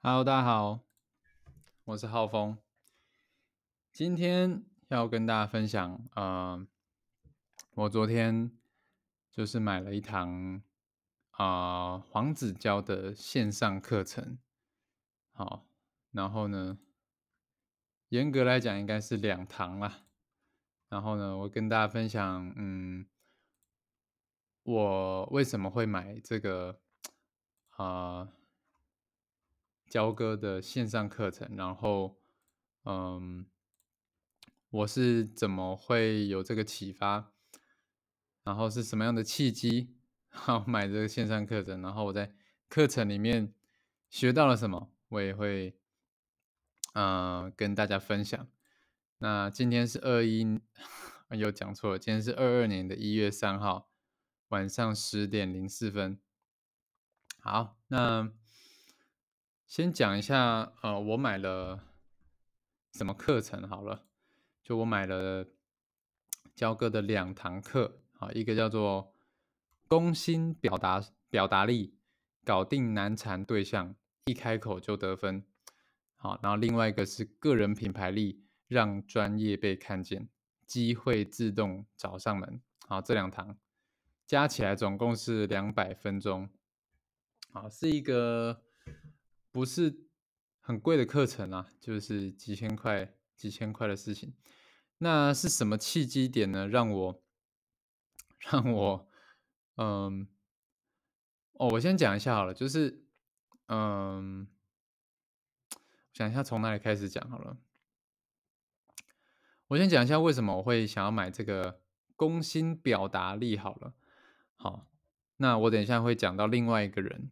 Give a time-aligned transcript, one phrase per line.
[0.00, 0.78] Hello，大家好，
[1.82, 2.56] 我是浩峰。
[3.92, 6.64] 今天要跟大家分享，呃，
[7.74, 8.56] 我昨天
[9.32, 10.62] 就是买了一堂
[11.32, 14.38] 啊、黄子佼的线上课程。
[15.32, 15.66] 好，
[16.12, 16.78] 然后呢，
[18.10, 20.04] 严格来讲应该是两堂啦。
[20.88, 23.04] 然后呢，我跟大家分享，嗯，
[24.62, 26.80] 我为什么会买这个
[27.70, 28.28] 啊、
[29.88, 32.18] 交割的线上课程，然后，
[32.84, 33.46] 嗯，
[34.70, 37.32] 我是怎么会有这个启发，
[38.44, 39.96] 然后是什么样的契机，
[40.28, 42.34] 好买这个线上课程，然后我在
[42.68, 43.54] 课程里面
[44.10, 45.78] 学到了什么，我也会，
[46.94, 48.48] 嗯，跟大家分享。
[49.18, 50.60] 那今天是二一，
[51.36, 53.90] 又讲错了，今天是二二年的一月三号
[54.48, 56.20] 晚上十点零四分。
[57.40, 58.30] 好，那
[59.68, 61.78] 先讲一下，呃，我买了
[62.94, 64.06] 什么课程好了。
[64.62, 65.46] 就我买了
[66.54, 69.12] 焦哥的两堂课，啊，一个叫做
[69.86, 71.94] 攻心表达表达力，
[72.46, 75.44] 搞定难缠对象，一开口就得分。
[76.16, 80.30] 好，然后另外一个是个人品牌力，让专业被看见，
[80.66, 82.62] 机会自动找上门。
[82.86, 83.54] 好，这两堂
[84.26, 86.48] 加起来总共是两百分钟。
[87.52, 88.62] 好，是一个
[89.50, 90.06] 不是
[90.60, 94.34] 很贵的课程啊，就是几千块、几千块的事情。
[94.98, 96.66] 那是什么契机点呢？
[96.66, 97.22] 让我
[98.50, 99.08] 让我
[99.76, 100.28] 嗯
[101.52, 103.04] 哦，我先讲一下好了，就是
[103.66, 104.48] 嗯，
[106.12, 107.58] 想一下从哪里开始讲好了。
[109.68, 111.82] 我先讲一下为什么我会想要买这个
[112.16, 113.94] 攻心表达力好了。
[114.56, 114.90] 好，
[115.36, 117.30] 那我等一下会讲到另外一个人，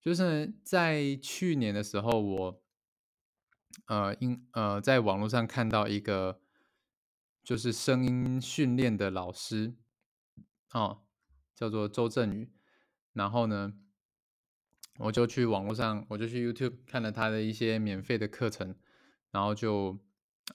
[0.00, 2.62] 就是在去年的时候，我
[3.86, 6.40] 呃因呃在网络上看到一个
[7.44, 9.74] 就是声音训练的老师，
[10.72, 11.02] 哦，
[11.54, 12.50] 叫做周振宇，
[13.12, 13.74] 然后呢，
[14.98, 18.74] 我就去网络上，我就去 YouTube 看了他的一些免费的课程，
[19.30, 19.98] 然后就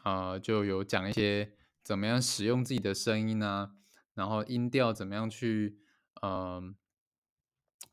[0.03, 1.53] 呃就有讲一些
[1.83, 3.75] 怎么样使用自己的声音啊，
[4.15, 5.77] 然后音调怎么样去，
[6.23, 6.75] 嗯、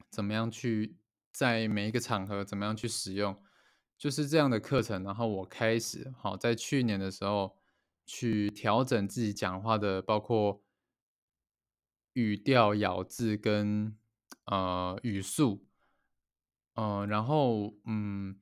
[0.08, 0.96] 怎么样去
[1.32, 3.42] 在每一个场合怎么样去使用，
[3.98, 5.02] 就是这样的课程。
[5.02, 7.58] 然后我开始好在去年的时候
[8.06, 10.62] 去调整自己讲话的，包括
[12.12, 13.96] 语调、咬字跟
[14.44, 15.66] 呃语速，
[16.74, 18.38] 呃，然后嗯，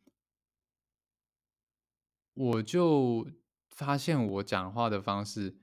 [2.34, 3.26] 我就
[3.68, 5.56] 发现我讲话的方式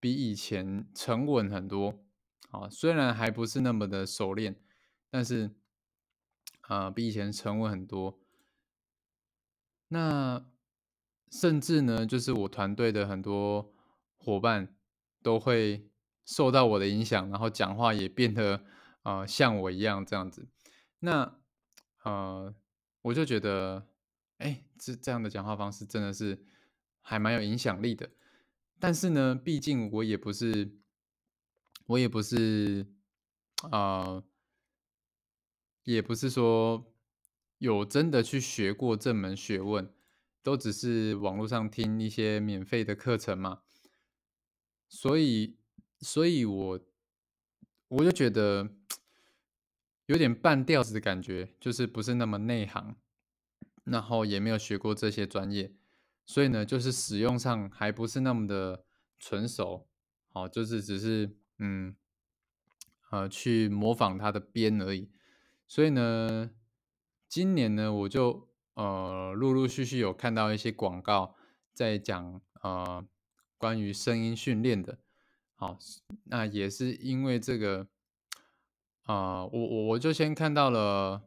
[0.00, 2.02] 比以前沉稳很多。
[2.50, 4.60] 啊，虽然还不是那么的熟练，
[5.08, 5.54] 但是、
[6.68, 8.18] 呃比以前沉稳很多。
[9.88, 10.46] 那
[11.30, 13.74] 甚至呢，就是我团队的很多
[14.16, 14.76] 伙伴
[15.22, 15.90] 都会
[16.24, 18.64] 受到我的影响，然后讲话也变得
[19.02, 20.48] 呃像我一样这样子。
[21.00, 21.38] 那
[22.04, 22.54] 呃，
[23.02, 23.88] 我就觉得，
[24.38, 26.44] 哎，这这样的讲话方式真的是
[27.00, 28.10] 还蛮有影响力的。
[28.80, 30.76] 但是呢，毕竟我也不是，
[31.86, 32.86] 我也不是，
[33.70, 34.24] 呃，
[35.84, 36.92] 也不是说
[37.58, 39.92] 有真的去学过这门学问，
[40.42, 43.62] 都只是网络上听一些免费的课程嘛。
[44.88, 45.56] 所以，
[46.00, 46.80] 所以我
[47.88, 48.68] 我就觉得
[50.06, 52.96] 有点半吊子的感觉，就是不是那么内行，
[53.84, 55.72] 然后也没有学过这些专业，
[56.26, 58.84] 所以呢，就是使用上还不是那么的
[59.18, 59.88] 纯熟，
[60.28, 61.96] 好，就是只是嗯
[63.10, 65.08] 呃去模仿它的编而已。
[65.72, 66.50] 所以呢，
[67.30, 71.34] 今年呢，我就呃陆陆续续有看到一些广告
[71.72, 73.02] 在讲呃
[73.56, 74.98] 关于声音训练的，
[75.54, 75.78] 好，
[76.24, 77.88] 那也是因为这个，
[79.04, 81.22] 啊、我我我就先看到了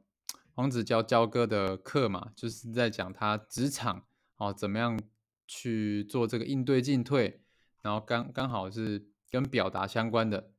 [0.53, 4.05] 黄子佼佼哥的课嘛，就是在讲他职场
[4.37, 5.01] 哦怎么样
[5.47, 7.41] 去做这个应对进退，
[7.81, 10.51] 然后刚刚好是跟表达相关的，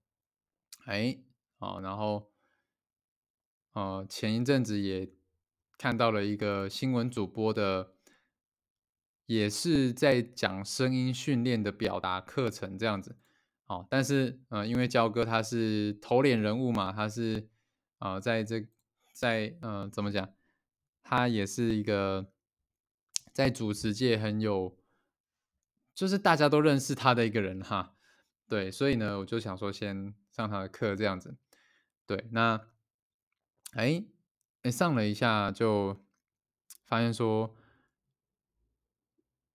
[0.86, 1.20] 哎，
[1.60, 2.32] 好，然后
[3.76, 5.06] 呃前一阵子也
[5.76, 7.92] 看到了一个新闻主播的，
[9.26, 13.18] 也是在讲声音训练的表达课程这样子。
[13.66, 17.50] 哦，但是呃，因为焦哥他是头脸人物嘛，他是
[17.98, 18.66] 呃，在这
[19.12, 20.26] 在呃怎么讲，
[21.02, 22.32] 他也是一个
[23.34, 24.78] 在主持界很有，
[25.94, 27.94] 就是大家都认识他的一个人哈。
[28.48, 31.36] 对，所以呢，我就想说先上他的课这样子。
[32.06, 32.58] 对，那
[33.72, 34.04] 哎
[34.70, 36.04] 上了一下就
[36.84, 37.54] 发现说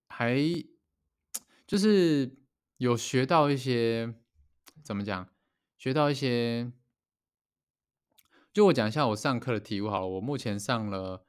[0.07, 0.37] 还
[1.65, 2.37] 就是
[2.77, 4.13] 有学到一些
[4.83, 5.29] 怎么讲，
[5.77, 6.71] 学到一些
[8.53, 11.25] 就我讲一下我上课的题目好了，我目前上了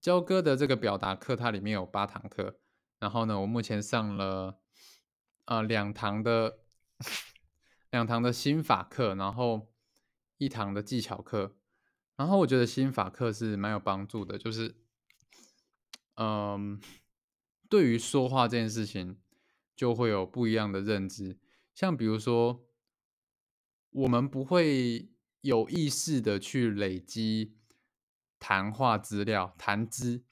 [0.00, 2.58] 焦哥的这个表达课，它里面有八堂课，
[2.98, 4.60] 然后呢，我目前上了
[5.44, 6.58] 呃两堂的
[7.90, 9.72] 两堂的心法课，然后
[10.38, 11.56] 一堂的技巧课，
[12.16, 14.74] 然后我觉得心法课是蛮有帮助的，就是
[16.14, 16.80] 嗯，
[17.68, 19.18] 对于说话这件事情
[19.74, 21.38] 就会有不一样的认知，
[21.74, 22.66] 像比如说
[23.90, 25.10] 我们不会。
[25.42, 27.54] 有意识的去累积
[28.40, 30.24] 谈话资料、谈资，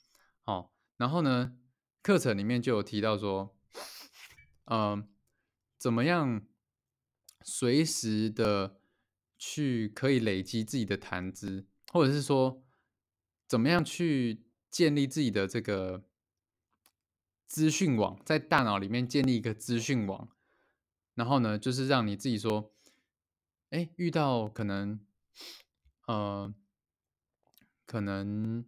[0.42, 1.56] 哦，然后呢，
[2.02, 3.56] 课程里面就有提到说，
[4.64, 5.08] 嗯，
[5.78, 6.44] 怎么样
[7.42, 8.80] 随时的
[9.38, 12.60] 去可以累积自己的谈资，或者是说，
[13.46, 16.02] 怎么样去建立自己的这个
[17.46, 20.28] 资讯网，在大脑里面建立一个资讯网，
[21.14, 22.74] 然后呢，就是让你自己说。
[23.70, 25.04] 哎，遇到可能，
[26.06, 26.52] 呃，
[27.86, 28.64] 可能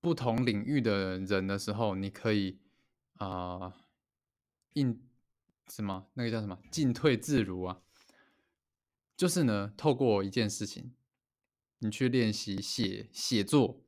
[0.00, 2.60] 不同领域的人的时候，你可以
[3.14, 3.74] 啊，
[4.74, 5.02] 应
[5.68, 6.10] 什么？
[6.14, 6.58] 那个叫什么？
[6.70, 7.82] 进退自如啊。
[9.16, 10.94] 就是呢，透过一件事情，
[11.78, 13.82] 你去练习写写作，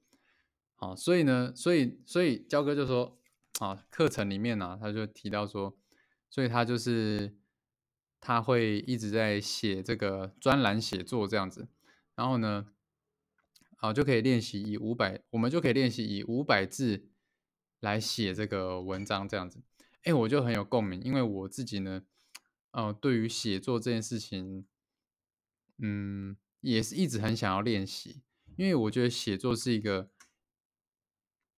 [0.74, 3.20] 好，所以呢，所以所以焦哥就说，
[3.60, 5.78] 啊，课程里面呢，他就提到说，
[6.30, 7.36] 所以他就是。
[8.20, 11.68] 他会一直在写这个专栏写作这样子，
[12.16, 12.66] 然后呢，
[13.76, 17.12] 啊就可以练习以五百，我们就可以练习以五百字
[17.78, 19.62] 来写这个文章这样子。
[20.02, 22.02] 哎，我就很有共鸣，因为我自己呢，
[22.72, 24.66] 呃，对于写作这件事情，
[25.78, 28.22] 嗯，也是一直很想要练习，
[28.56, 30.10] 因为我觉得写作是一个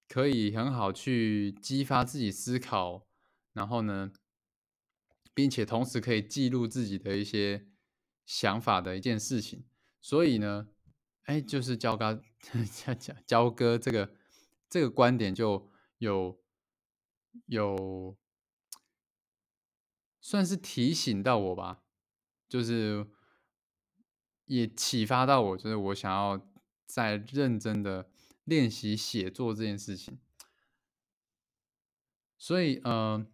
[0.08, 3.06] 可以很好去激发自己思考，
[3.52, 4.12] 然后呢。
[5.32, 7.66] 并且同时可以记录自己的一些
[8.26, 9.64] 想法的一件事情，
[10.00, 10.68] 所以呢，
[11.22, 12.20] 哎，就是焦哥
[12.94, 14.12] 焦焦哥这个
[14.68, 16.42] 这个观点就有
[17.46, 18.18] 有
[20.20, 21.84] 算是提醒到我吧，
[22.48, 23.06] 就是
[24.50, 26.38] 也启发到我，就是我想要
[26.86, 28.10] 在认真的
[28.44, 30.18] 练习写作这件事情，
[32.36, 33.26] 所以嗯。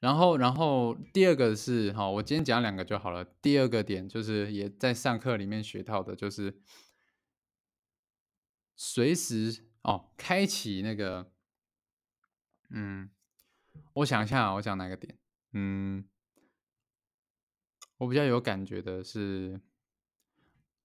[0.00, 3.24] 然后，然后第二个是哈，我今天讲两个就好了。
[3.24, 6.60] 第二个点就是也在上课里面学到的，就是
[8.76, 11.32] 随时哦，开启那个，
[12.68, 13.08] 嗯，
[13.94, 15.18] 我想一下，我讲哪个点？
[15.52, 16.06] 嗯，
[17.96, 19.58] 我比较有感觉的是，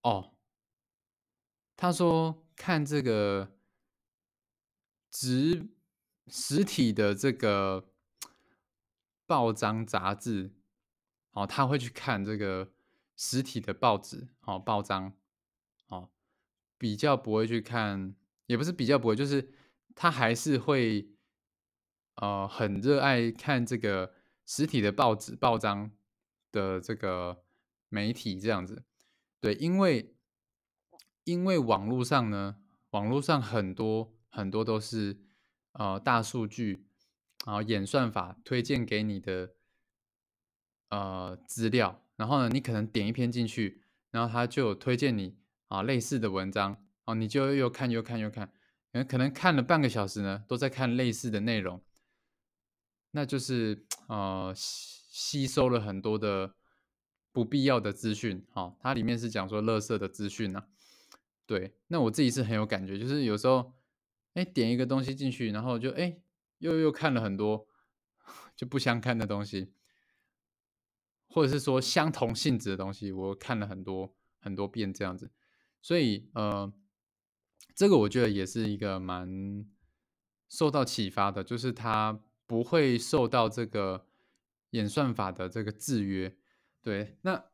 [0.02, 0.34] 哦，
[1.76, 3.52] 他说看这个
[5.12, 5.68] 实
[6.28, 7.86] 实体的这个。
[9.30, 10.56] 报章杂志，
[11.34, 12.72] 哦，他会去看这个
[13.16, 15.14] 实体的报纸，哦，报章，
[15.90, 16.10] 哦，
[16.80, 18.16] 比较不会去看，
[18.48, 19.54] 也不是比较不会，就是
[19.94, 21.12] 他还是会，
[22.16, 24.16] 呃，很热爱看这个
[24.48, 25.92] 实体的报纸、报章
[26.52, 27.44] 的这个
[27.90, 28.84] 媒体这样子，
[29.40, 30.16] 对，因为
[31.24, 32.58] 因为网络上呢，
[32.92, 35.20] 网络上很多很多都是
[35.74, 36.86] 呃大数据。
[37.46, 39.56] 然后演算法推荐给你的
[40.90, 45.38] 呃资料，然后呢，你可能点一篇进去，然后他就推荐你
[45.70, 48.52] 啊类似的文章，哦，你就又看又看又看，
[49.08, 51.82] 可能看了半个小时呢，都在看类似的内容，
[53.12, 56.56] 那就是 呃吸收了很多的
[57.32, 60.64] 不必要的资讯，哈，它里面是讲说垃圾的资讯呢，
[61.46, 63.74] 对，那我自己是很有感觉，就是有时候
[64.34, 66.20] 哎点一个东西进去，然后就哎。
[66.60, 67.70] 又又看了很多
[68.54, 69.72] 就不相看的东西，
[71.30, 75.32] 或者是说相同性质的东西，我看了很多很多遍这样子，
[75.82, 76.70] 所以呃，
[77.74, 79.66] 这个我觉得也是一个蛮
[80.50, 84.06] 受到启发的，就是它不会受到这个
[84.72, 86.36] 演算法的这个制约。
[86.82, 87.52] 对，那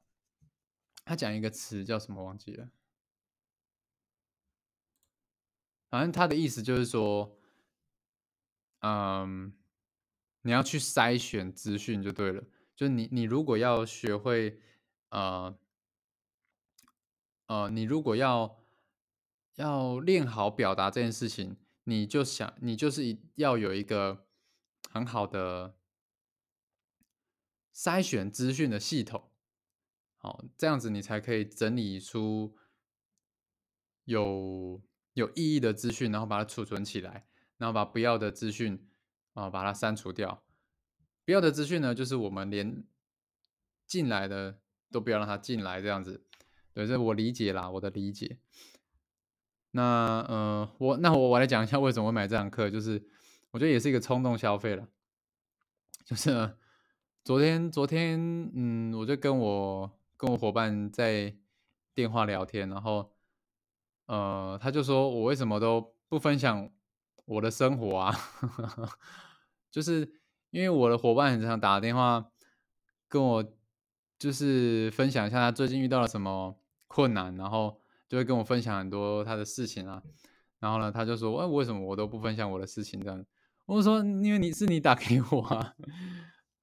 [1.03, 2.69] 他讲一个词叫什么忘记了，
[5.89, 7.39] 反正他的意思就是说。
[8.81, 9.51] 嗯，
[10.43, 12.43] 你要去筛选资讯就对了。
[12.75, 14.61] 就是你，你如果要学会，
[15.09, 15.57] 呃，
[17.47, 18.63] 呃，你如果要
[19.55, 24.27] 要练好表达这件事情，你就想，你就是要有一个
[24.91, 25.75] 很好的
[27.75, 29.29] 筛选资讯的系统，
[30.15, 32.55] 好，这样子你才可以整理出
[34.05, 34.81] 有
[35.13, 37.27] 有意义的资讯，然后把它储存起来，
[37.57, 38.87] 然后把不要的资讯
[39.33, 40.43] 啊把它删除掉。
[41.25, 42.85] 不要的资讯呢，就是我们连
[43.85, 44.59] 进来的
[44.91, 46.23] 都不要让它进来，这样子。
[46.73, 48.39] 对，这我理解啦，我的理解。
[49.71, 53.05] 那呃，我那我我来讲一下为什么会买这堂课，就是
[53.51, 54.87] 我觉得也是一个冲动消费了。
[56.05, 56.57] 就是
[57.25, 61.35] 昨天昨天，嗯，我就跟我跟我伙伴在
[61.95, 63.11] 电话聊天，然后
[64.05, 66.69] 呃，他就说我为什么都不分享
[67.25, 68.15] 我的生活啊？
[69.71, 70.07] 就是
[70.51, 72.29] 因为我的伙伴很常打电话
[73.07, 73.43] 跟我，
[74.19, 76.55] 就是分享一下他最近遇到了什么
[76.85, 79.99] 困难，然后就会跟我分享很多他的事情啊。
[80.59, 83.01] 然后呢，他就说，哎，为什么我都不分享我的事情？
[83.03, 83.25] 这样，
[83.65, 85.73] 我说，因为你是你打给我啊。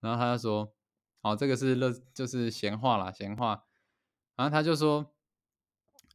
[0.02, 0.74] 然后他就说，
[1.20, 3.64] 哦，这个是乐，就是闲话啦，闲话。
[4.34, 5.14] 然后他就说，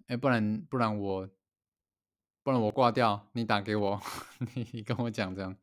[0.08, 1.29] 哎，不然不然我，
[2.44, 4.01] 不然我挂掉，你打给我，
[4.74, 5.56] 你跟我讲这样。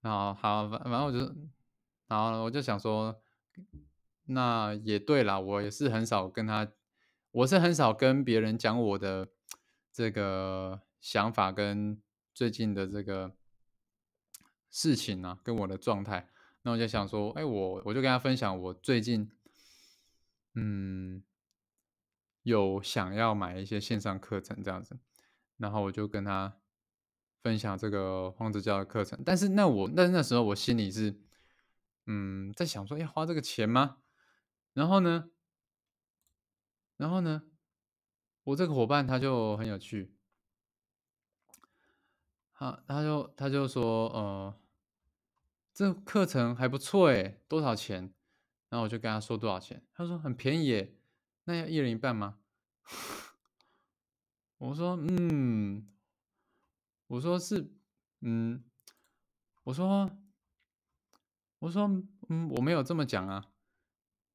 [0.00, 1.18] 然后好，反反正我就，
[2.08, 3.22] 然后我就想说，
[4.24, 6.66] 那也对啦，我也是很少跟他，
[7.30, 9.28] 我是很少跟别人讲我的
[9.92, 12.02] 这个想法跟
[12.34, 13.36] 最近的这个
[14.68, 16.28] 事情啊，跟我的状态。
[16.62, 19.30] 那我就想说，哎，我我就跟他分享我最近，
[20.54, 21.22] 嗯，
[22.42, 24.98] 有想要买一些线上课程这样子，
[25.56, 26.56] 然后我就跟他。
[27.42, 31.18] 分享这个黄子教的课程，但是那我那那时候我心里是，
[32.04, 33.96] 嗯，在想说要花这个钱吗？
[34.74, 35.30] 然后呢，
[36.98, 37.44] 然后呢，
[38.44, 40.14] 我这个伙伴他就很有趣，
[42.52, 44.54] 他他就他就说，呃，
[45.80, 48.12] 这课程还不错诶，多少钱？
[48.68, 50.94] 然后我就跟他说多少钱，他说很便宜诶，
[51.44, 52.38] 那要一人一半吗？
[54.58, 55.88] 我说，嗯。
[57.06, 57.72] 我说是，
[58.20, 58.62] 嗯，
[59.64, 60.10] 我说，
[61.60, 61.88] 我说，
[62.28, 63.50] 嗯，我没有这么讲啊，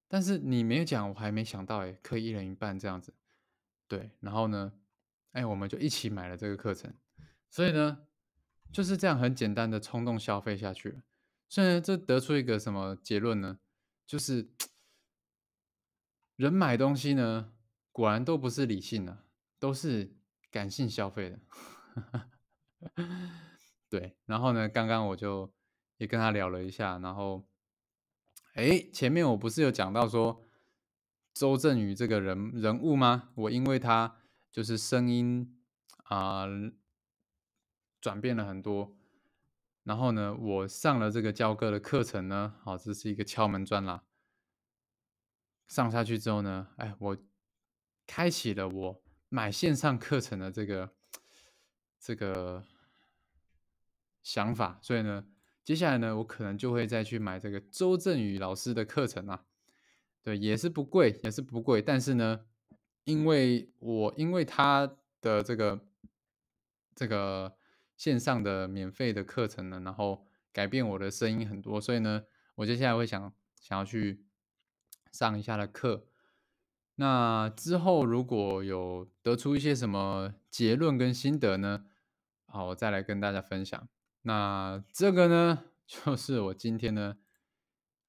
[0.08, 3.14] 但是你没有讲，我还没想到，哎，可以一人一半这样子，
[3.88, 4.74] 对，然后呢，
[5.34, 6.92] 哎，我们就一起买了这个课程，
[7.52, 8.08] 所以呢，
[8.74, 11.04] 就是这样很简单的冲动消费下去了，
[11.48, 13.60] 所以这得出一个什么结论呢？
[14.06, 14.50] 就是
[16.36, 17.54] 人买东西呢，
[17.92, 19.26] 果然都不是理性的，
[19.60, 20.16] 都是
[20.52, 21.40] 感性消费的。
[23.90, 24.68] 对，然后呢？
[24.68, 25.54] 刚刚我就
[25.98, 27.48] 也跟他聊了一下，然后，
[28.54, 30.44] 哎，前面我不是有讲到说
[31.34, 33.32] 周正宇这个人人物吗？
[33.36, 34.22] 我因为他
[34.52, 35.58] 就是声音
[36.04, 36.46] 啊
[38.02, 38.98] 转变了很多，
[39.86, 44.04] 然后呢，我上了这个教哥的课程呢，好，这是一个敲门砖啦。
[45.68, 47.18] 上下去之后呢，哎，我
[48.06, 50.94] 开启了我买线上课程的这个
[52.00, 52.64] 这个。
[54.26, 55.24] 想法，所以呢，
[55.64, 59.46] 接下来呢，我可能就会再去买这个周正宇老师的课程啊。
[60.24, 61.80] 对，也是不贵，也是不贵。
[61.80, 62.44] 但是呢，
[63.04, 65.80] 因为我因为他的这个
[66.96, 67.56] 这个
[67.96, 72.24] 线上的免费的课程呢，然后改变我的声音很多，所以呢，
[72.56, 74.26] 我接下来会想想要去
[75.12, 76.08] 上一下的课。
[76.96, 81.86] 那之后如果有得出一些什么结论跟心得呢，
[82.46, 83.88] 好，我再来跟大家分享。
[84.22, 87.18] 那这个呢， 就是我今天呢，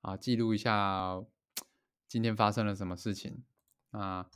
[0.02, 1.24] 啊，记录一下
[2.06, 3.44] 今天发生了什么事情。
[3.90, 4.28] 那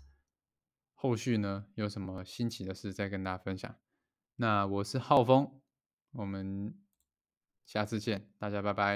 [0.94, 3.76] 后续呢，有什么新奇的事再跟大家分享。
[4.40, 5.60] 那我是浩峰，
[6.12, 6.74] 我们
[7.66, 8.88] 下次见，大家拜拜。